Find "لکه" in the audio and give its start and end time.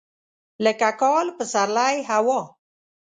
0.63-0.89